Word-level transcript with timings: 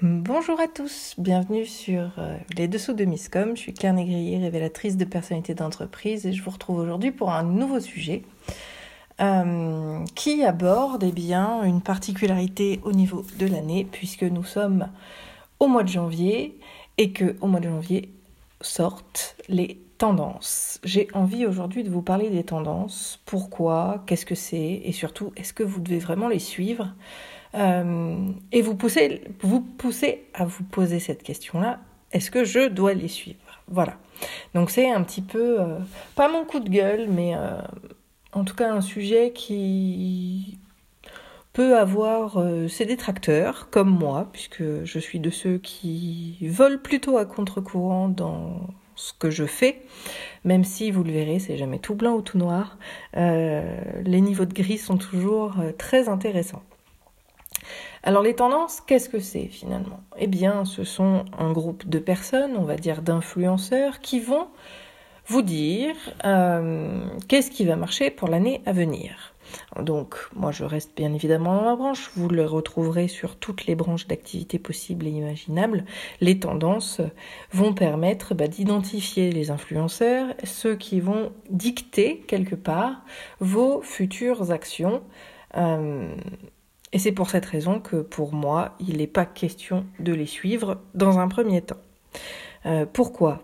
Bonjour 0.00 0.60
à 0.60 0.68
tous, 0.68 1.16
bienvenue 1.18 1.66
sur 1.66 2.12
euh, 2.18 2.38
les 2.56 2.68
dessous 2.68 2.92
de 2.92 3.04
Miscom. 3.04 3.56
Je 3.56 3.62
suis 3.62 3.74
Carnet 3.74 4.38
révélatrice 4.38 4.96
de 4.96 5.04
personnalité 5.04 5.54
d'entreprise 5.54 6.24
et 6.24 6.32
je 6.32 6.40
vous 6.40 6.52
retrouve 6.52 6.78
aujourd'hui 6.78 7.10
pour 7.10 7.32
un 7.32 7.42
nouveau 7.42 7.80
sujet 7.80 8.22
euh, 9.20 9.98
qui 10.14 10.44
aborde 10.44 11.02
eh 11.02 11.10
bien, 11.10 11.64
une 11.64 11.80
particularité 11.80 12.78
au 12.84 12.92
niveau 12.92 13.26
de 13.40 13.46
l'année 13.46 13.88
puisque 13.90 14.22
nous 14.22 14.44
sommes 14.44 14.86
au 15.58 15.66
mois 15.66 15.82
de 15.82 15.88
janvier 15.88 16.56
et 16.96 17.10
que 17.10 17.34
au 17.40 17.48
mois 17.48 17.58
de 17.58 17.68
janvier 17.68 18.12
sortent 18.60 19.34
les 19.48 19.80
tendances. 19.98 20.78
J'ai 20.84 21.08
envie 21.12 21.44
aujourd'hui 21.44 21.82
de 21.82 21.90
vous 21.90 22.02
parler 22.02 22.30
des 22.30 22.44
tendances, 22.44 23.20
pourquoi, 23.26 24.04
qu'est-ce 24.06 24.26
que 24.26 24.36
c'est? 24.36 24.80
Et 24.84 24.92
surtout 24.92 25.32
est-ce 25.36 25.52
que 25.52 25.64
vous 25.64 25.80
devez 25.80 25.98
vraiment 25.98 26.28
les 26.28 26.38
suivre? 26.38 26.94
Euh, 27.54 28.30
et 28.52 28.62
vous 28.62 28.74
poussez, 28.74 29.22
vous 29.40 29.60
poussez 29.60 30.26
à 30.34 30.44
vous 30.44 30.64
poser 30.64 31.00
cette 31.00 31.22
question-là, 31.22 31.80
est-ce 32.12 32.30
que 32.30 32.44
je 32.44 32.68
dois 32.68 32.94
les 32.94 33.08
suivre? 33.08 33.38
Voilà. 33.68 33.96
Donc 34.54 34.70
c'est 34.70 34.90
un 34.90 35.02
petit 35.02 35.22
peu, 35.22 35.60
euh, 35.60 35.78
pas 36.14 36.28
mon 36.28 36.44
coup 36.44 36.60
de 36.60 36.68
gueule, 36.68 37.08
mais 37.08 37.34
euh, 37.34 37.60
en 38.32 38.44
tout 38.44 38.54
cas 38.54 38.72
un 38.72 38.80
sujet 38.80 39.32
qui 39.32 40.58
peut 41.52 41.76
avoir 41.76 42.40
ses 42.68 42.84
détracteurs, 42.84 43.68
comme 43.70 43.90
moi, 43.90 44.28
puisque 44.32 44.84
je 44.84 44.98
suis 45.00 45.18
de 45.18 45.30
ceux 45.30 45.58
qui 45.58 46.38
volent 46.42 46.78
plutôt 46.78 47.18
à 47.18 47.24
contre-courant 47.24 48.08
dans 48.08 48.60
ce 48.94 49.12
que 49.12 49.28
je 49.30 49.44
fais, 49.44 49.82
même 50.44 50.62
si 50.62 50.92
vous 50.92 51.02
le 51.02 51.10
verrez, 51.10 51.40
c'est 51.40 51.56
jamais 51.56 51.80
tout 51.80 51.96
blanc 51.96 52.12
ou 52.12 52.22
tout 52.22 52.38
noir. 52.38 52.78
les 53.14 54.20
niveaux 54.20 54.44
de 54.44 54.54
gris 54.54 54.78
sont 54.78 54.98
toujours 54.98 55.56
très 55.78 56.08
intéressants. 56.08 56.62
Alors 58.02 58.22
les 58.22 58.34
tendances, 58.34 58.80
qu'est-ce 58.80 59.08
que 59.08 59.20
c'est 59.20 59.46
finalement? 59.46 60.00
Eh 60.18 60.26
bien, 60.26 60.64
ce 60.64 60.84
sont 60.84 61.24
un 61.38 61.52
groupe 61.52 61.88
de 61.88 61.98
personnes, 61.98 62.56
on 62.56 62.64
va 62.64 62.76
dire 62.76 63.02
d'influenceurs, 63.02 64.00
qui 64.00 64.20
vont 64.20 64.48
vous 65.26 65.42
dire 65.42 65.94
euh, 66.24 67.04
qu'est-ce 67.28 67.50
qui 67.50 67.64
va 67.64 67.76
marcher 67.76 68.10
pour 68.10 68.28
l'année 68.28 68.62
à 68.66 68.72
venir. 68.72 69.34
Donc, 69.80 70.16
moi, 70.34 70.52
je 70.52 70.64
reste 70.64 70.96
bien 70.96 71.12
évidemment 71.14 71.56
dans 71.56 71.64
ma 71.64 71.76
branche. 71.76 72.10
Vous 72.16 72.28
le 72.28 72.44
retrouverez 72.44 73.08
sur 73.08 73.36
toutes 73.36 73.66
les 73.66 73.74
branches 73.74 74.06
d'activité 74.06 74.58
possibles 74.58 75.06
et 75.06 75.10
imaginables. 75.10 75.84
Les 76.20 76.38
tendances 76.38 77.00
vont 77.52 77.72
permettre 77.72 78.34
bah, 78.34 78.48
d'identifier 78.48 79.30
les 79.30 79.50
influenceurs, 79.50 80.34
ceux 80.44 80.76
qui 80.76 81.00
vont 81.00 81.32
dicter 81.50 82.20
quelque 82.26 82.54
part 82.54 83.02
vos 83.40 83.80
futures 83.82 84.50
actions. 84.50 85.02
Euh, 85.56 86.14
et 86.92 86.98
c'est 86.98 87.12
pour 87.12 87.30
cette 87.30 87.46
raison 87.46 87.80
que 87.80 87.96
pour 87.96 88.32
moi, 88.32 88.76
il 88.80 88.98
n'est 88.98 89.06
pas 89.06 89.26
question 89.26 89.86
de 90.00 90.12
les 90.12 90.26
suivre 90.26 90.78
dans 90.94 91.18
un 91.18 91.28
premier 91.28 91.62
temps. 91.62 91.76
Euh, 92.66 92.86
pourquoi? 92.90 93.42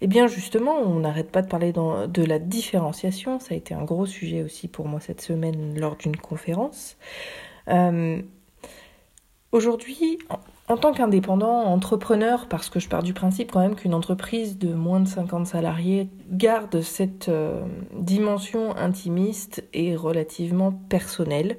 Eh 0.00 0.06
bien 0.06 0.26
justement, 0.26 0.78
on 0.78 1.00
n'arrête 1.00 1.30
pas 1.30 1.42
de 1.42 1.48
parler 1.48 1.72
de 1.72 2.24
la 2.24 2.38
différenciation, 2.38 3.38
ça 3.38 3.54
a 3.54 3.56
été 3.56 3.74
un 3.74 3.84
gros 3.84 4.06
sujet 4.06 4.42
aussi 4.42 4.68
pour 4.68 4.86
moi 4.86 5.00
cette 5.00 5.20
semaine 5.20 5.78
lors 5.78 5.96
d'une 5.96 6.16
conférence. 6.16 6.96
Euh, 7.68 8.20
aujourd'hui, 9.52 10.18
en, 10.68 10.76
tant 10.76 10.92
qu'indépendant, 10.92 11.64
entrepreneur, 11.64 12.48
parce 12.48 12.70
que 12.70 12.80
je 12.80 12.88
pars 12.88 13.02
du 13.02 13.12
principe 13.12 13.52
quand 13.52 13.60
même 13.60 13.76
qu'une 13.76 13.94
entreprise 13.94 14.58
de 14.58 14.72
moins 14.72 15.00
de 15.00 15.08
50 15.08 15.46
salariés 15.46 16.08
garde 16.30 16.80
cette 16.80 17.28
euh, 17.28 17.62
dimension 17.92 18.74
intimiste 18.76 19.64
et 19.74 19.94
relativement 19.94 20.72
personnelle. 20.72 21.58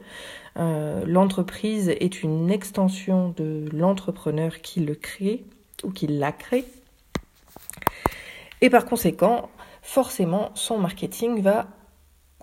Euh, 0.58 1.04
l'entreprise 1.06 1.90
est 1.90 2.24
une 2.24 2.52
extension 2.52 3.34
de 3.38 3.66
l'entrepreneur 3.72 4.62
qui 4.62 4.82
le 4.82 4.96
crée 4.96 5.46
ou 5.84 5.92
qui 5.92 6.08
l'a 6.08 6.32
créé. 6.32 6.66
Et 8.62 8.70
par 8.70 8.86
conséquent, 8.86 9.50
forcément, 9.82 10.52
son 10.56 10.78
marketing 10.78 11.42
va 11.42 11.68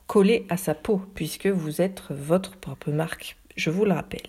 coller 0.06 0.44
à 0.48 0.56
sa 0.56 0.74
peau, 0.74 1.00
puisque 1.14 1.46
vous 1.46 1.80
êtes 1.80 2.02
votre 2.10 2.56
propre 2.56 2.90
marque, 2.90 3.36
je 3.56 3.70
vous 3.70 3.84
le 3.84 3.92
rappelle. 3.92 4.28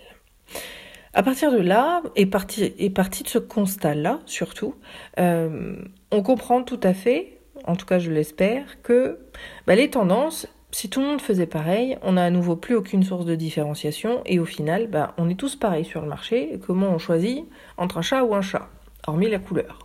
À 1.14 1.24
partir 1.24 1.52
de 1.52 1.58
là, 1.58 2.02
et 2.16 2.26
parti, 2.26 2.72
de 2.72 3.28
ce 3.28 3.38
constat-là, 3.38 4.20
surtout, 4.26 4.76
euh, 5.20 5.76
on 6.12 6.24
comprend 6.24 6.64
tout 6.64 6.80
à 6.84 6.94
fait, 6.94 7.40
en 7.66 7.76
tout 7.76 7.86
cas 7.86 8.00
je 8.00 8.12
l'espère, 8.12 8.82
que 8.82 9.20
bah, 9.68 9.76
les 9.76 9.90
tendances, 9.90 10.48
si 10.72 10.90
tout 10.90 11.02
le 11.02 11.08
monde 11.08 11.22
faisait 11.22 11.48
pareil, 11.48 11.98
on 12.02 12.14
n'a 12.14 12.24
à 12.24 12.30
nouveau 12.30 12.56
plus 12.56 12.76
aucune 12.76 13.04
source 13.04 13.26
de 13.26 13.36
différenciation 13.36 14.22
et 14.26 14.40
au 14.40 14.46
final, 14.46 14.88
bah, 14.88 15.14
on 15.18 15.30
est 15.30 15.36
tous 15.36 15.58
pareils 15.58 15.84
sur 15.84 16.02
le 16.02 16.08
marché. 16.08 16.58
comment 16.66 16.88
on 16.88 16.98
choisit 16.98 17.46
entre 17.76 17.98
un 17.98 18.02
chat 18.02 18.24
ou 18.24 18.34
un 18.34 18.42
chat, 18.42 18.70
hormis 19.06 19.30
la 19.30 19.40
couleur 19.40 19.80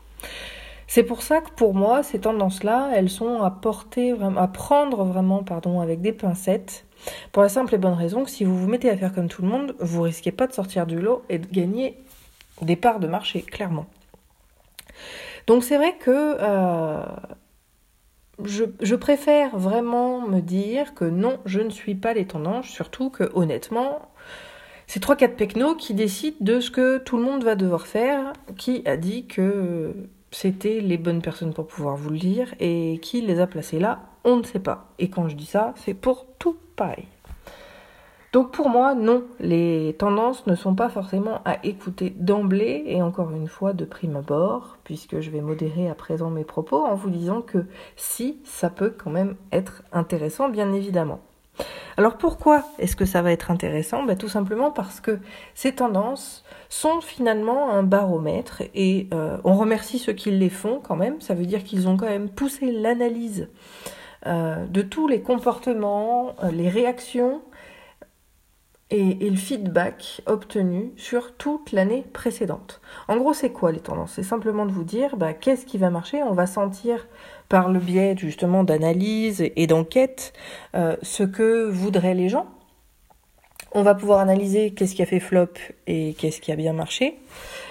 C'est 0.86 1.02
pour 1.02 1.22
ça 1.22 1.40
que 1.40 1.50
pour 1.50 1.74
moi, 1.74 2.04
ces 2.04 2.20
tendances-là, 2.20 2.92
elles 2.94 3.10
sont 3.10 3.42
à 3.42 3.50
porter, 3.50 4.14
à 4.36 4.46
prendre 4.46 5.02
vraiment, 5.02 5.42
pardon, 5.42 5.80
avec 5.80 6.00
des 6.00 6.12
pincettes. 6.12 6.85
Pour 7.32 7.42
la 7.42 7.48
simple 7.48 7.74
et 7.74 7.78
bonne 7.78 7.94
raison 7.94 8.24
que 8.24 8.30
si 8.30 8.44
vous 8.44 8.56
vous 8.56 8.68
mettez 8.68 8.90
à 8.90 8.96
faire 8.96 9.12
comme 9.12 9.28
tout 9.28 9.42
le 9.42 9.48
monde, 9.48 9.74
vous 9.78 10.02
risquez 10.02 10.32
pas 10.32 10.46
de 10.46 10.52
sortir 10.52 10.86
du 10.86 11.00
lot 11.00 11.22
et 11.28 11.38
de 11.38 11.46
gagner 11.46 11.98
des 12.62 12.76
parts 12.76 13.00
de 13.00 13.06
marché, 13.06 13.42
clairement. 13.42 13.86
Donc 15.46 15.62
c'est 15.62 15.76
vrai 15.76 15.96
que 15.98 16.36
euh, 16.40 17.02
je, 18.44 18.94
préfère 18.94 19.56
vraiment 19.56 20.20
me 20.26 20.40
dire 20.40 20.94
que 20.94 21.04
non, 21.04 21.38
je 21.44 21.60
ne 21.60 21.70
suis 21.70 21.94
pas 21.94 22.14
les 22.14 22.26
tendances, 22.26 22.66
surtout 22.66 23.10
que 23.10 23.30
honnêtement, 23.34 24.10
c'est 24.86 25.02
3-4 25.02 25.36
pecnos 25.36 25.76
qui 25.76 25.94
décident 25.94 26.36
de 26.40 26.60
ce 26.60 26.70
que 26.70 26.98
tout 26.98 27.16
le 27.16 27.22
monde 27.22 27.44
va 27.44 27.54
devoir 27.54 27.86
faire, 27.86 28.32
qui 28.56 28.82
a 28.86 28.96
dit 28.96 29.26
que 29.26 29.94
c'était 30.30 30.80
les 30.80 30.98
bonnes 30.98 31.22
personnes 31.22 31.54
pour 31.54 31.66
pouvoir 31.66 31.96
vous 31.96 32.10
le 32.10 32.18
dire, 32.18 32.54
et 32.60 32.98
qui 33.00 33.20
les 33.22 33.40
a 33.40 33.46
placés 33.46 33.78
là, 33.78 34.00
on 34.26 34.36
ne 34.36 34.42
sait 34.42 34.58
pas. 34.58 34.88
Et 34.98 35.08
quand 35.08 35.28
je 35.28 35.36
dis 35.36 35.46
ça, 35.46 35.72
c'est 35.76 35.94
pour 35.94 36.26
tout 36.38 36.56
pareil. 36.74 37.06
Donc 38.32 38.50
pour 38.50 38.68
moi, 38.68 38.94
non, 38.94 39.24
les 39.40 39.96
tendances 39.98 40.46
ne 40.46 40.54
sont 40.54 40.74
pas 40.74 40.90
forcément 40.90 41.40
à 41.46 41.64
écouter 41.64 42.10
d'emblée 42.10 42.82
et 42.86 43.00
encore 43.00 43.30
une 43.30 43.48
fois 43.48 43.72
de 43.72 43.86
prime 43.86 44.16
abord, 44.16 44.76
puisque 44.84 45.20
je 45.20 45.30
vais 45.30 45.40
modérer 45.40 45.88
à 45.88 45.94
présent 45.94 46.28
mes 46.28 46.44
propos 46.44 46.84
en 46.84 46.94
vous 46.94 47.08
disant 47.08 47.40
que 47.40 47.64
si, 47.94 48.38
ça 48.44 48.68
peut 48.68 48.92
quand 49.02 49.10
même 49.10 49.36
être 49.52 49.84
intéressant, 49.90 50.50
bien 50.50 50.74
évidemment. 50.74 51.20
Alors 51.96 52.18
pourquoi 52.18 52.64
est-ce 52.78 52.94
que 52.94 53.06
ça 53.06 53.22
va 53.22 53.32
être 53.32 53.50
intéressant? 53.50 54.02
Ben, 54.02 54.18
Tout 54.18 54.28
simplement 54.28 54.70
parce 54.70 55.00
que 55.00 55.18
ces 55.54 55.74
tendances 55.74 56.44
sont 56.68 57.00
finalement 57.00 57.70
un 57.70 57.84
baromètre 57.84 58.62
et 58.74 59.08
euh, 59.14 59.38
on 59.44 59.54
remercie 59.54 59.98
ceux 59.98 60.12
qui 60.12 60.30
les 60.30 60.50
font 60.50 60.80
quand 60.86 60.96
même, 60.96 61.22
ça 61.22 61.32
veut 61.32 61.46
dire 61.46 61.64
qu'ils 61.64 61.88
ont 61.88 61.96
quand 61.96 62.04
même 62.04 62.28
poussé 62.28 62.70
l'analyse 62.70 63.48
euh, 64.26 64.66
de 64.66 64.82
tous 64.82 65.08
les 65.08 65.20
comportements, 65.20 66.34
euh, 66.42 66.50
les 66.50 66.68
réactions 66.68 67.42
et, 68.90 69.14
le 69.14 69.36
feedback 69.36 70.22
obtenu 70.26 70.92
sur 70.96 71.34
toute 71.36 71.72
l'année 71.72 72.04
précédente. 72.12 72.80
En 73.08 73.16
gros, 73.16 73.34
c'est 73.34 73.50
quoi 73.50 73.72
les 73.72 73.80
tendances? 73.80 74.12
C'est 74.14 74.22
simplement 74.22 74.66
de 74.66 74.72
vous 74.72 74.84
dire 74.84 75.16
bah, 75.16 75.32
qu'est-ce 75.32 75.66
qui 75.66 75.78
va 75.78 75.90
marcher? 75.90 76.22
On 76.22 76.32
va 76.32 76.46
sentir 76.46 77.06
par 77.48 77.68
le 77.70 77.80
biais 77.80 78.16
justement 78.16 78.64
d'analyse 78.64 79.44
et 79.54 79.66
d'enquête 79.66 80.32
euh, 80.74 80.96
ce 81.02 81.22
que 81.22 81.68
voudraient 81.68 82.14
les 82.14 82.28
gens. 82.28 82.46
On 83.72 83.82
va 83.82 83.94
pouvoir 83.94 84.20
analyser 84.20 84.70
qu'est-ce 84.70 84.94
qui 84.94 85.02
a 85.02 85.06
fait 85.06 85.20
flop 85.20 85.52
et 85.86 86.14
qu'est-ce 86.14 86.40
qui 86.40 86.52
a 86.52 86.56
bien 86.56 86.72
marché. 86.72 87.18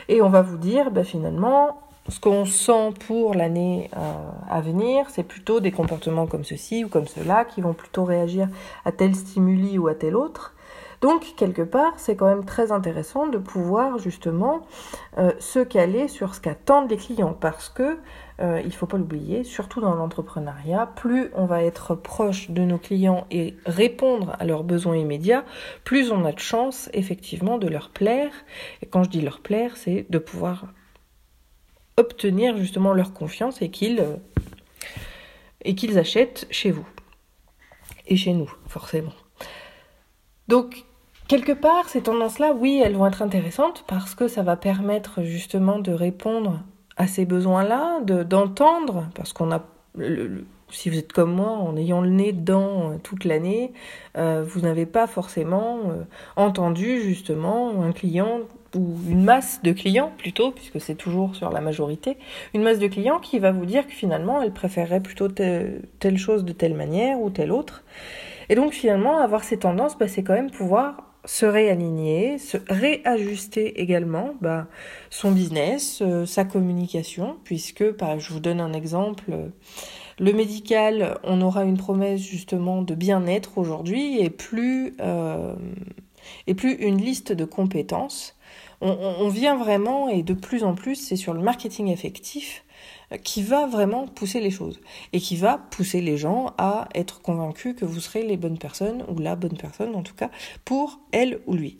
Et 0.09 0.21
on 0.21 0.29
va 0.29 0.41
vous 0.41 0.57
dire 0.57 0.91
bah, 0.91 1.03
finalement 1.03 1.81
ce 2.07 2.19
qu'on 2.19 2.45
sent 2.45 2.93
pour 3.07 3.33
l'année 3.33 3.89
euh, 3.97 4.13
à 4.49 4.61
venir, 4.61 5.09
c'est 5.09 5.23
plutôt 5.23 5.59
des 5.59 5.71
comportements 5.71 6.27
comme 6.27 6.43
ceci 6.43 6.85
ou 6.85 6.89
comme 6.89 7.07
cela 7.07 7.45
qui 7.45 7.61
vont 7.61 7.73
plutôt 7.73 8.03
réagir 8.03 8.47
à 8.85 8.91
tel 8.91 9.15
stimuli 9.15 9.77
ou 9.79 9.87
à 9.87 9.95
tel 9.95 10.15
autre. 10.15 10.53
Donc, 11.01 11.35
quelque 11.35 11.61
part, 11.61 11.93
c'est 11.97 12.15
quand 12.15 12.27
même 12.27 12.45
très 12.45 12.71
intéressant 12.71 13.27
de 13.27 13.37
pouvoir 13.37 13.99
justement 13.99 14.65
euh, 15.17 15.31
se 15.39 15.59
caler 15.59 16.07
sur 16.07 16.33
ce 16.35 16.41
qu'attendent 16.41 16.89
les 16.89 16.97
clients 16.97 17.33
parce 17.39 17.69
que 17.69 17.99
euh, 18.39 18.59
il 18.61 18.67
ne 18.67 18.71
faut 18.71 18.85
pas 18.85 18.97
l'oublier, 18.97 19.43
surtout 19.43 19.81
dans 19.81 19.93
l'entrepreneuriat, 19.93 20.87
plus 20.95 21.29
on 21.35 21.45
va 21.45 21.63
être 21.63 21.95
proche 21.95 22.49
de 22.49 22.61
nos 22.63 22.77
clients 22.77 23.27
et 23.29 23.55
répondre 23.65 24.35
à 24.39 24.45
leurs 24.45 24.63
besoins 24.63 24.95
immédiats, 24.95 25.43
plus 25.83 26.11
on 26.11 26.25
a 26.25 26.31
de 26.31 26.39
chance 26.39 26.89
effectivement 26.93 27.57
de 27.57 27.67
leur 27.67 27.89
plaire. 27.89 28.31
Et 28.81 28.85
quand 28.85 29.03
je 29.03 29.09
dis 29.09 29.21
leur 29.21 29.41
plaire, 29.41 29.77
c'est 29.77 30.05
de 30.09 30.17
pouvoir 30.17 30.65
obtenir 31.97 32.57
justement 32.57 32.93
leur 32.93 33.13
confiance 33.13 33.61
et 33.61 33.69
qu'ils 33.69 33.99
euh, 33.99 34.17
et 35.63 35.75
qu'ils 35.75 35.97
achètent 35.97 36.47
chez 36.51 36.71
vous 36.71 36.87
et 38.07 38.17
chez 38.17 38.33
nous 38.33 38.51
forcément. 38.67 39.13
Donc 40.47 40.85
Quelque 41.27 41.53
part, 41.53 41.89
ces 41.89 42.01
tendances-là, 42.01 42.53
oui, 42.53 42.81
elles 42.83 42.95
vont 42.95 43.07
être 43.07 43.23
intéressantes 43.23 43.83
parce 43.87 44.13
que 44.13 44.27
ça 44.27 44.43
va 44.43 44.55
permettre 44.55 45.23
justement 45.23 45.79
de 45.79 45.91
répondre 45.91 46.61
à 46.97 47.07
ces 47.07 47.25
besoins-là, 47.25 47.99
de 48.01 48.21
d'entendre, 48.21 49.07
parce 49.15 49.33
qu'on 49.33 49.51
a, 49.51 49.63
si 50.69 50.91
vous 50.91 50.99
êtes 50.99 51.13
comme 51.13 51.33
moi, 51.33 51.49
en 51.49 51.75
ayant 51.77 52.01
le 52.01 52.09
nez 52.09 52.31
dedans 52.31 52.91
euh, 52.91 52.97
toute 53.01 53.25
l'année, 53.25 53.73
euh, 54.17 54.45
vous 54.47 54.61
n'avez 54.61 54.85
pas 54.85 55.07
forcément 55.07 55.79
entendu 56.35 57.01
justement 57.01 57.81
un 57.81 57.91
client 57.91 58.41
ou 58.75 58.95
une 59.09 59.23
masse 59.23 59.61
de 59.63 59.71
clients 59.71 60.11
plutôt, 60.17 60.51
puisque 60.51 60.79
c'est 60.79 60.95
toujours 60.95 61.35
sur 61.35 61.49
la 61.49 61.61
majorité, 61.61 62.17
une 62.53 62.61
masse 62.61 62.79
de 62.79 62.87
clients 62.87 63.19
qui 63.19 63.39
va 63.39 63.51
vous 63.51 63.65
dire 63.65 63.87
que 63.87 63.93
finalement 63.93 64.41
elle 64.41 64.51
préférerait 64.51 65.01
plutôt 65.01 65.27
telle, 65.29 66.17
chose 66.17 66.45
de 66.45 66.53
telle 66.53 66.75
manière 66.75 67.19
ou 67.19 67.29
telle 67.29 67.51
autre. 67.51 67.83
Et 68.49 68.55
donc 68.55 68.73
finalement, 68.73 69.17
avoir 69.17 69.43
ces 69.43 69.57
tendances, 69.57 69.97
bah, 69.97 70.07
c'est 70.07 70.23
quand 70.23 70.33
même 70.33 70.51
pouvoir 70.51 71.15
se 71.25 71.45
réaligner, 71.47 72.37
se 72.37 72.57
réajuster 72.69 73.81
également 73.81 74.35
bah, 74.41 74.67
son 75.09 75.31
business, 75.31 76.03
euh, 76.03 76.27
sa 76.27 76.45
communication, 76.45 77.37
puisque, 77.43 77.91
par, 77.93 78.19
je 78.19 78.31
vous 78.31 78.39
donne 78.39 78.61
un 78.61 78.73
exemple, 78.73 79.31
le 80.19 80.33
médical, 80.33 81.17
on 81.23 81.41
aura 81.41 81.63
une 81.63 81.77
promesse 81.77 82.21
justement 82.21 82.81
de 82.81 82.95
bien-être 82.95 83.57
aujourd'hui 83.57 84.21
et 84.21 84.29
plus, 84.29 84.95
euh, 85.01 85.55
et 86.47 86.53
plus 86.53 86.73
une 86.73 87.01
liste 87.01 87.31
de 87.31 87.45
compétences. 87.45 88.35
On, 88.81 89.29
vient 89.29 89.55
vraiment, 89.55 90.09
et 90.09 90.21
de 90.21 90.33
plus 90.33 90.63
en 90.63 90.75
plus, 90.75 90.95
c'est 90.95 91.15
sur 91.15 91.33
le 91.33 91.41
marketing 91.41 91.87
effectif 91.87 92.63
euh, 93.11 93.17
qui 93.17 93.41
va 93.41 93.65
vraiment 93.65 94.05
pousser 94.05 94.39
les 94.39 94.51
choses 94.51 94.79
et 95.13 95.19
qui 95.19 95.37
va 95.37 95.57
pousser 95.57 96.01
les 96.01 96.17
gens 96.17 96.53
à 96.57 96.89
être 96.93 97.21
convaincus 97.21 97.75
que 97.75 97.85
vous 97.85 97.99
serez 97.99 98.23
les 98.23 98.37
bonnes 98.37 98.59
personnes, 98.59 99.03
ou 99.07 99.17
la 99.17 99.35
bonne 99.35 99.57
personne 99.57 99.95
en 99.95 100.03
tout 100.03 100.13
cas, 100.13 100.29
pour 100.65 100.99
elle 101.11 101.39
ou 101.47 101.55
lui. 101.55 101.77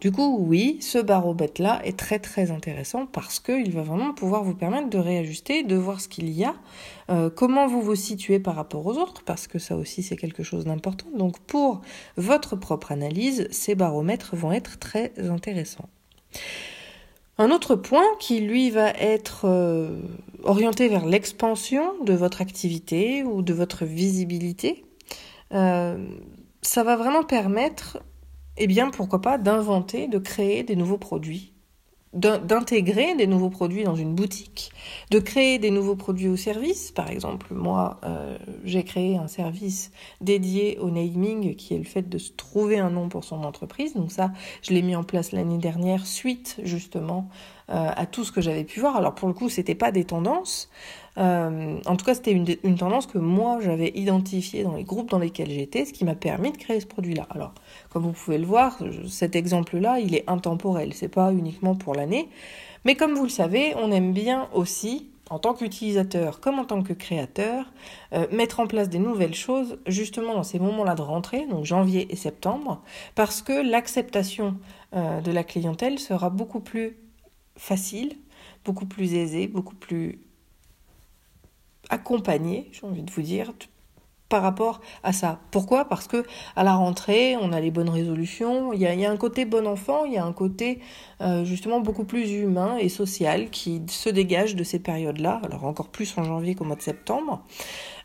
Du 0.00 0.12
coup, 0.12 0.36
oui, 0.38 0.78
ce 0.80 0.98
baromètre-là 0.98 1.80
est 1.84 1.98
très 1.98 2.18
très 2.18 2.50
intéressant 2.50 3.06
parce 3.06 3.40
qu'il 3.40 3.72
va 3.72 3.82
vraiment 3.82 4.12
pouvoir 4.12 4.44
vous 4.44 4.54
permettre 4.54 4.90
de 4.90 4.98
réajuster, 4.98 5.62
de 5.62 5.76
voir 5.76 6.00
ce 6.00 6.08
qu'il 6.08 6.30
y 6.30 6.44
a, 6.44 6.54
euh, 7.10 7.30
comment 7.30 7.66
vous 7.66 7.80
vous 7.80 7.94
situez 7.94 8.38
par 8.38 8.56
rapport 8.56 8.86
aux 8.86 8.98
autres, 8.98 9.22
parce 9.24 9.46
que 9.46 9.58
ça 9.58 9.76
aussi 9.76 10.02
c'est 10.02 10.16
quelque 10.16 10.42
chose 10.42 10.64
d'important. 10.64 11.06
Donc 11.16 11.38
pour 11.40 11.80
votre 12.16 12.56
propre 12.56 12.92
analyse, 12.92 13.48
ces 13.50 13.74
baromètres 13.74 14.36
vont 14.36 14.52
être 14.52 14.78
très 14.78 15.12
intéressants. 15.18 15.88
Un 17.36 17.50
autre 17.50 17.74
point 17.74 18.04
qui, 18.20 18.40
lui, 18.40 18.70
va 18.70 18.90
être 18.90 19.42
euh, 19.44 20.00
orienté 20.44 20.88
vers 20.88 21.04
l'expansion 21.04 21.82
de 22.04 22.12
votre 22.12 22.40
activité 22.40 23.24
ou 23.24 23.42
de 23.42 23.52
votre 23.52 23.84
visibilité, 23.84 24.84
euh, 25.52 25.98
ça 26.62 26.84
va 26.84 26.96
vraiment 26.96 27.24
permettre 27.24 27.98
eh 28.56 28.66
bien, 28.66 28.90
pourquoi 28.90 29.20
pas 29.20 29.38
d'inventer, 29.38 30.08
de 30.08 30.18
créer 30.18 30.62
des 30.62 30.76
nouveaux 30.76 30.98
produits, 30.98 31.54
d'intégrer 32.14 33.16
des 33.16 33.26
nouveaux 33.26 33.50
produits 33.50 33.82
dans 33.82 33.96
une 33.96 34.14
boutique, 34.14 34.70
de 35.10 35.18
créer 35.18 35.58
des 35.58 35.70
nouveaux 35.70 35.96
produits 35.96 36.28
ou 36.28 36.36
services. 36.36 36.92
Par 36.92 37.10
exemple, 37.10 37.52
moi, 37.52 37.98
euh, 38.04 38.38
j'ai 38.64 38.84
créé 38.84 39.16
un 39.16 39.26
service 39.26 39.90
dédié 40.20 40.78
au 40.78 40.90
naming, 40.90 41.56
qui 41.56 41.74
est 41.74 41.78
le 41.78 41.84
fait 41.84 42.08
de 42.08 42.18
se 42.18 42.30
trouver 42.30 42.78
un 42.78 42.90
nom 42.90 43.08
pour 43.08 43.24
son 43.24 43.42
entreprise. 43.42 43.94
Donc 43.94 44.12
ça, 44.12 44.32
je 44.62 44.72
l'ai 44.72 44.82
mis 44.82 44.94
en 44.94 45.02
place 45.02 45.32
l'année 45.32 45.58
dernière, 45.58 46.06
suite 46.06 46.60
justement 46.62 47.28
euh, 47.70 47.90
à 47.96 48.06
tout 48.06 48.24
ce 48.24 48.30
que 48.30 48.40
j'avais 48.40 48.64
pu 48.64 48.78
voir. 48.78 48.96
Alors 48.96 49.16
pour 49.16 49.26
le 49.26 49.34
coup, 49.34 49.48
c'était 49.48 49.74
pas 49.74 49.90
des 49.90 50.04
tendances. 50.04 50.70
Euh, 51.16 51.78
en 51.86 51.96
tout 51.96 52.04
cas, 52.04 52.14
c'était 52.14 52.32
une, 52.32 52.76
tendance 52.76 53.06
que 53.06 53.18
moi 53.18 53.58
j'avais 53.60 53.92
identifiée 53.94 54.64
dans 54.64 54.74
les 54.74 54.84
groupes 54.84 55.10
dans 55.10 55.18
lesquels 55.18 55.50
j'étais, 55.50 55.84
ce 55.84 55.92
qui 55.92 56.04
m'a 56.04 56.14
permis 56.14 56.50
de 56.50 56.56
créer 56.56 56.80
ce 56.80 56.86
produit-là. 56.86 57.26
Alors, 57.30 57.54
comme 57.90 58.02
vous 58.02 58.12
pouvez 58.12 58.38
le 58.38 58.46
voir, 58.46 58.78
cet 59.08 59.36
exemple-là, 59.36 60.00
il 60.00 60.14
est 60.14 60.24
intemporel. 60.28 60.92
C'est 60.94 61.08
pas 61.08 61.32
uniquement 61.32 61.74
pour 61.76 61.94
l'année, 61.94 62.28
mais 62.84 62.96
comme 62.96 63.14
vous 63.14 63.24
le 63.24 63.30
savez, 63.30 63.74
on 63.76 63.92
aime 63.92 64.12
bien 64.12 64.48
aussi 64.52 65.08
en 65.30 65.38
tant 65.38 65.54
qu'utilisateur 65.54 66.40
comme 66.40 66.58
en 66.58 66.64
tant 66.64 66.82
que 66.82 66.92
créateur, 66.92 67.72
euh, 68.12 68.26
mettre 68.30 68.60
en 68.60 68.66
place 68.66 68.88
des 68.88 68.98
nouvelles 68.98 69.34
choses 69.34 69.78
justement 69.86 70.34
dans 70.34 70.42
ces 70.42 70.58
moments-là 70.58 70.94
de 70.94 71.02
rentrée, 71.02 71.46
donc 71.46 71.64
janvier 71.64 72.06
et 72.10 72.16
septembre, 72.16 72.82
parce 73.14 73.40
que 73.40 73.52
l'acceptation 73.52 74.56
euh, 74.94 75.20
de 75.20 75.32
la 75.32 75.44
clientèle 75.44 75.98
sera 75.98 76.28
beaucoup 76.28 76.60
plus 76.60 76.96
facile, 77.56 78.16
beaucoup 78.64 78.86
plus 78.86 79.14
aisée, 79.14 79.46
beaucoup 79.46 79.74
plus 79.74 80.20
accompagné, 81.90 82.68
j'ai 82.72 82.84
envie 82.86 83.02
de 83.02 83.10
vous 83.10 83.22
dire, 83.22 83.52
par 84.34 84.42
rapport 84.42 84.80
à 85.04 85.12
ça. 85.12 85.38
Pourquoi? 85.52 85.84
Parce 85.84 86.08
que 86.08 86.24
à 86.56 86.64
la 86.64 86.74
rentrée, 86.74 87.36
on 87.40 87.52
a 87.52 87.60
les 87.60 87.70
bonnes 87.70 87.88
résolutions. 87.88 88.72
Il 88.72 88.80
y 88.80 88.86
a, 89.06 89.08
un 89.08 89.16
côté 89.16 89.44
bon 89.44 89.64
enfant, 89.64 90.06
il 90.06 90.14
y 90.14 90.18
a 90.18 90.24
un 90.24 90.32
côté 90.32 90.80
euh, 91.20 91.44
justement 91.44 91.78
beaucoup 91.78 92.02
plus 92.02 92.32
humain 92.32 92.76
et 92.76 92.88
social 92.88 93.48
qui 93.50 93.82
se 93.86 94.08
dégage 94.08 94.56
de 94.56 94.64
ces 94.64 94.80
périodes-là. 94.80 95.40
Alors 95.44 95.66
encore 95.66 95.86
plus 95.86 96.18
en 96.18 96.24
janvier 96.24 96.56
qu'au 96.56 96.64
mois 96.64 96.74
de 96.74 96.82
septembre. 96.82 97.44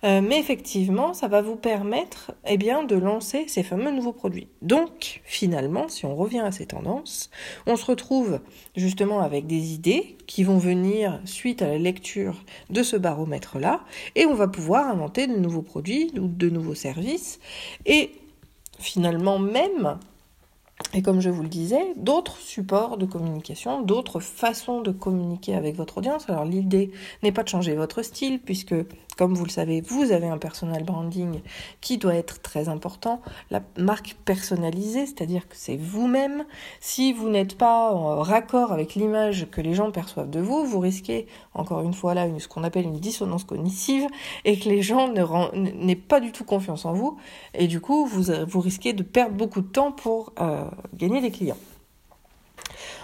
Euh, 0.03 0.21
mais 0.21 0.39
effectivement, 0.39 1.13
ça 1.13 1.27
va 1.27 1.41
vous 1.41 1.57
permettre 1.57 2.31
eh 2.47 2.57
bien, 2.57 2.83
de 2.83 2.95
lancer 2.95 3.45
ces 3.47 3.63
fameux 3.63 3.91
nouveaux 3.91 4.13
produits. 4.13 4.47
Donc, 4.61 5.21
finalement, 5.25 5.89
si 5.89 6.05
on 6.05 6.15
revient 6.15 6.39
à 6.39 6.51
ces 6.51 6.67
tendances, 6.67 7.29
on 7.67 7.75
se 7.75 7.85
retrouve 7.85 8.39
justement 8.77 9.19
avec 9.19 9.45
des 9.45 9.73
idées 9.73 10.17
qui 10.25 10.43
vont 10.43 10.57
venir 10.57 11.19
suite 11.25 11.61
à 11.61 11.67
la 11.67 11.77
lecture 11.77 12.35
de 12.69 12.81
ce 12.83 12.95
baromètre-là, 12.95 13.81
et 14.15 14.25
on 14.25 14.35
va 14.35 14.47
pouvoir 14.47 14.87
inventer 14.87 15.27
de 15.27 15.35
nouveaux 15.35 15.63
produits 15.63 16.11
de 16.27 16.49
nouveaux 16.49 16.75
services. 16.75 17.39
Et 17.85 18.11
finalement, 18.79 19.39
même 19.39 19.97
et 20.93 21.01
comme 21.01 21.19
je 21.19 21.29
vous 21.29 21.43
le 21.43 21.49
disais, 21.49 21.93
d'autres 21.97 22.37
supports 22.37 22.97
de 22.97 23.05
communication, 23.05 23.81
d'autres 23.81 24.19
façons 24.19 24.81
de 24.81 24.91
communiquer 24.91 25.53
avec 25.53 25.75
votre 25.75 25.97
audience. 25.97 26.29
Alors 26.29 26.45
l'idée 26.45 26.91
n'est 27.21 27.31
pas 27.31 27.43
de 27.43 27.49
changer 27.49 27.75
votre 27.75 28.01
style, 28.01 28.39
puisque 28.39 28.73
comme 29.19 29.33
vous 29.33 29.43
le 29.43 29.49
savez, 29.49 29.81
vous 29.81 30.13
avez 30.13 30.29
un 30.29 30.37
personal 30.37 30.85
branding 30.85 31.41
qui 31.81 31.97
doit 31.97 32.15
être 32.15 32.41
très 32.41 32.69
important. 32.69 33.19
La 33.51 33.61
marque 33.77 34.15
personnalisée, 34.23 35.07
c'est-à-dire 35.07 35.49
que 35.49 35.57
c'est 35.57 35.75
vous-même. 35.75 36.45
Si 36.79 37.11
vous 37.11 37.27
n'êtes 37.27 37.57
pas 37.57 37.91
en 37.91 38.21
raccord 38.21 38.71
avec 38.71 38.95
l'image 38.95 39.47
que 39.51 39.59
les 39.59 39.73
gens 39.73 39.91
perçoivent 39.91 40.29
de 40.29 40.39
vous, 40.39 40.65
vous 40.65 40.79
risquez, 40.79 41.27
encore 41.53 41.81
une 41.81 41.93
fois 41.93 42.13
là, 42.13 42.27
ce 42.39 42.47
qu'on 42.47 42.63
appelle 42.63 42.85
une 42.85 43.01
dissonance 43.01 43.43
cognitive 43.43 44.07
et 44.45 44.57
que 44.57 44.69
les 44.69 44.81
gens 44.81 45.11
n'aient 45.53 45.95
pas 45.97 46.21
du 46.21 46.31
tout 46.31 46.45
confiance 46.45 46.85
en 46.85 46.93
vous. 46.93 47.17
Et 47.53 47.67
du 47.67 47.81
coup, 47.81 48.05
vous, 48.05 48.31
vous 48.47 48.61
risquez 48.61 48.93
de 48.93 49.03
perdre 49.03 49.35
beaucoup 49.35 49.59
de 49.59 49.67
temps 49.67 49.91
pour 49.91 50.31
euh, 50.39 50.63
gagner 50.93 51.19
des 51.19 51.31
clients. 51.31 51.57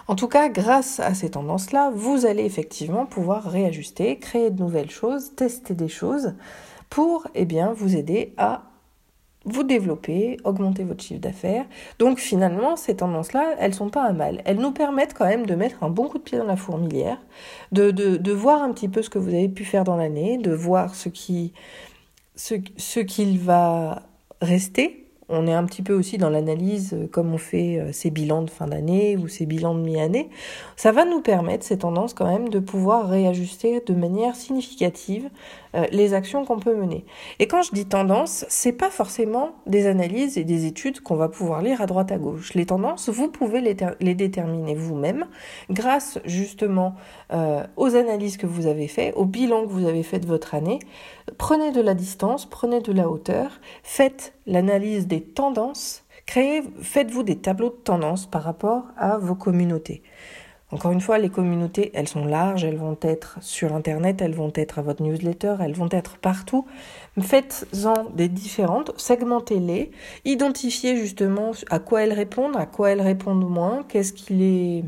En 0.08 0.16
tout 0.16 0.28
cas, 0.28 0.50
grâce 0.50 1.00
à 1.00 1.14
ces 1.14 1.32
tendances-là, 1.32 1.92
vous 1.94 2.26
allez 2.26 2.46
effectivement 2.46 3.06
pouvoir 3.06 3.44
réajuster, 3.44 4.18
créer 4.18 4.52
de 4.52 4.62
nouvelles 4.62 4.92
choses, 4.92 5.34
tester 5.36 5.74
des 5.74 5.90
choses 5.90 6.34
pour 6.90 7.28
eh 7.36 7.46
bien, 7.46 7.74
vous 7.74 7.96
aider 7.96 8.34
à 8.38 8.64
vous 9.46 9.64
développer, 9.64 10.38
augmenter 10.44 10.84
votre 10.84 11.04
chiffre 11.04 11.22
d'affaires. 11.22 11.66
Donc 12.00 12.20
finalement, 12.20 12.76
ces 12.76 12.96
tendances-là, 12.98 13.56
elles 13.60 13.76
sont 13.76 13.90
pas 13.90 14.04
à 14.04 14.12
mal. 14.12 14.42
Elles 14.46 14.58
nous 14.58 14.72
permettent 14.72 15.14
quand 15.14 15.26
même 15.26 15.46
de 15.46 15.56
mettre 15.56 15.84
un 15.84 15.90
bon 15.90 16.08
coup 16.08 16.18
de 16.18 16.24
pied 16.24 16.38
dans 16.38 16.46
la 16.46 16.56
fourmilière, 16.56 17.20
de, 17.72 18.32
voir 18.32 18.64
un 18.64 18.72
petit 18.74 18.90
peu 18.90 19.02
ce 19.02 19.10
que 19.10 19.20
vous 19.20 19.30
avez 19.30 19.50
pu 19.50 19.64
faire 19.64 19.84
dans 19.84 19.96
l'année, 19.96 20.38
de 20.38 20.52
voir 20.52 20.96
ce 20.96 21.10
qui 21.10 21.54
ce 22.36 23.00
qu'il 23.00 23.40
va 23.40 24.04
rester 24.42 25.05
on 25.28 25.48
est 25.48 25.54
un 25.54 25.64
petit 25.66 25.82
peu 25.82 25.94
aussi 25.94 26.18
dans 26.18 26.30
l'analyse, 26.30 26.94
euh, 26.94 27.08
comme 27.08 27.34
on 27.34 27.38
fait 27.38 27.80
euh, 27.80 27.92
ces 27.92 28.12
bilans 28.12 28.44
de 28.44 28.50
fin 28.50 28.68
d'année 28.68 29.18
ou 29.18 29.28
ces 29.28 29.46
bilans 29.46 29.74
de 29.74 29.80
mi-année. 29.80 30.30
Ça 30.76 30.92
va 30.92 31.04
nous 31.04 31.22
permettre, 31.22 31.66
ces 31.66 31.80
tendances 31.80 32.14
quand 32.14 32.28
même, 32.28 32.50
de 32.50 32.60
pouvoir 32.60 33.10
réajuster 33.10 33.82
de 33.84 33.94
manière 33.94 34.36
significative 34.36 35.30
euh, 35.76 35.86
les 35.92 36.14
actions 36.14 36.46
qu'on 36.46 36.60
peut 36.60 36.76
mener. 36.76 37.06
Et 37.40 37.48
quand 37.48 37.64
je 37.64 37.72
dis 37.72 37.86
tendance, 37.86 38.46
c'est 38.50 38.72
pas 38.72 38.92
forcément 38.92 39.56
des 39.66 39.88
analyses 39.88 40.38
et 40.38 40.44
des 40.44 40.66
études 40.66 41.02
qu'on 41.02 41.16
va 41.16 41.28
pouvoir 41.28 41.64
lire 41.64 41.82
à 41.82 41.88
droite 41.88 42.12
à 42.12 42.18
gauche. 42.18 42.54
Les 42.54 42.68
tendances, 42.68 43.10
vous 43.10 43.28
pouvez 43.28 43.62
les, 43.62 44.16
déterminer 44.16 44.76
vous-même 44.76 45.26
grâce 45.70 46.20
justement 46.26 46.96
aux 47.76 47.96
analyses 47.96 48.38
que 48.38 48.46
vous 48.46 48.68
avez 48.68 48.88
fait, 48.88 49.14
au 49.14 49.26
bilan 49.26 49.64
que 49.64 49.72
vous 49.72 49.88
avez 49.88 50.04
fait 50.04 50.20
de 50.20 50.28
votre 50.28 50.56
année. 50.56 50.80
Prenez 51.38 51.72
de 51.72 51.82
la 51.82 51.94
distance, 51.94 52.46
prenez 52.46 52.82
de 52.82 52.94
la 52.94 53.10
hauteur, 53.10 53.60
faites 53.84 54.35
l'analyse 54.46 55.08
des 55.08 55.22
tendances, 55.22 56.04
créez, 56.26 56.62
faites-vous 56.82 57.24
des 57.24 57.38
tableaux 57.38 57.70
de 57.70 57.76
tendances 57.76 58.26
par 58.26 58.44
rapport 58.44 58.86
à 58.98 59.18
vos 59.18 59.36
communautés. 59.36 60.04
Encore 60.72 60.92
une 60.92 61.02
fois, 61.02 61.20
les 61.20 61.30
communautés, 61.30 61.92
elles 61.94 62.08
sont 62.08 62.26
larges, 62.26 62.64
elles 62.64 62.78
vont 62.78 62.98
être 63.02 63.38
sur 63.40 63.74
Internet, 63.74 64.22
elles 64.22 64.34
vont 64.34 64.52
être 64.56 64.80
à 64.80 64.82
votre 64.82 65.04
newsletter, 65.04 65.58
elles 65.62 65.76
vont 65.76 65.90
être 65.92 66.18
partout. 66.18 66.66
Faites-en 67.22 68.10
des 68.16 68.28
différentes, 68.28 68.92
segmentez-les, 68.98 69.92
identifiez 70.26 70.98
justement 70.98 71.52
à 71.70 71.80
quoi 71.80 72.04
elles 72.04 72.14
répondent, 72.14 72.58
à 72.58 72.66
quoi 72.66 72.90
elles 72.90 73.02
répondent 73.02 73.48
moins, 73.48 73.84
qu'est-ce 73.88 74.12
qui 74.12 74.34
les 74.34 74.84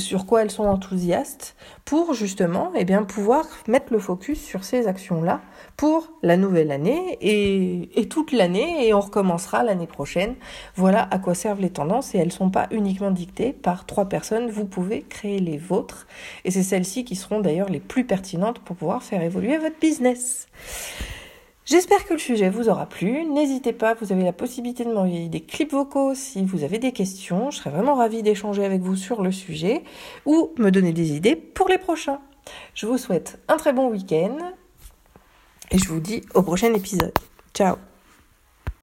sur 0.00 0.26
quoi 0.26 0.42
elles 0.42 0.50
sont 0.50 0.64
enthousiastes 0.64 1.56
pour 1.84 2.14
justement 2.14 2.72
eh 2.74 2.84
bien, 2.84 3.02
pouvoir 3.02 3.44
mettre 3.68 3.92
le 3.92 3.98
focus 3.98 4.40
sur 4.42 4.64
ces 4.64 4.86
actions-là 4.86 5.40
pour 5.76 6.12
la 6.22 6.36
nouvelle 6.36 6.70
année 6.70 7.18
et, 7.20 8.00
et 8.00 8.08
toute 8.08 8.32
l'année 8.32 8.86
et 8.86 8.94
on 8.94 9.00
recommencera 9.00 9.62
l'année 9.62 9.86
prochaine. 9.86 10.34
Voilà 10.76 11.08
à 11.10 11.18
quoi 11.18 11.34
servent 11.34 11.60
les 11.60 11.70
tendances 11.70 12.14
et 12.14 12.18
elles 12.18 12.26
ne 12.26 12.32
sont 12.32 12.50
pas 12.50 12.68
uniquement 12.70 13.10
dictées 13.10 13.52
par 13.52 13.86
trois 13.86 14.08
personnes, 14.08 14.48
vous 14.48 14.64
pouvez 14.64 15.02
créer 15.02 15.38
les 15.38 15.58
vôtres 15.58 16.06
et 16.44 16.50
c'est 16.50 16.62
celles-ci 16.62 17.04
qui 17.04 17.16
seront 17.16 17.40
d'ailleurs 17.40 17.68
les 17.68 17.80
plus 17.80 18.04
pertinentes 18.04 18.58
pour 18.60 18.76
pouvoir 18.76 19.02
faire 19.02 19.22
évoluer 19.22 19.58
votre 19.58 19.78
business. 19.78 20.46
J'espère 21.72 22.04
que 22.04 22.12
le 22.12 22.18
sujet 22.18 22.50
vous 22.50 22.68
aura 22.68 22.84
plu. 22.84 23.24
N'hésitez 23.24 23.72
pas, 23.72 23.94
vous 23.94 24.12
avez 24.12 24.24
la 24.24 24.34
possibilité 24.34 24.84
de 24.84 24.92
m'envoyer 24.92 25.30
des 25.30 25.40
clips 25.40 25.72
vocaux 25.72 26.14
si 26.14 26.44
vous 26.44 26.64
avez 26.64 26.78
des 26.78 26.92
questions. 26.92 27.50
Je 27.50 27.56
serais 27.56 27.70
vraiment 27.70 27.94
ravie 27.94 28.22
d'échanger 28.22 28.62
avec 28.62 28.82
vous 28.82 28.94
sur 28.94 29.22
le 29.22 29.32
sujet 29.32 29.82
ou 30.26 30.50
me 30.58 30.68
donner 30.68 30.92
des 30.92 31.12
idées 31.12 31.34
pour 31.34 31.70
les 31.70 31.78
prochains. 31.78 32.20
Je 32.74 32.84
vous 32.84 32.98
souhaite 32.98 33.40
un 33.48 33.56
très 33.56 33.72
bon 33.72 33.88
week-end 33.88 34.36
et 35.70 35.78
je 35.78 35.88
vous 35.88 36.00
dis 36.00 36.20
au 36.34 36.42
prochain 36.42 36.74
épisode. 36.74 37.14
Ciao 37.54 37.76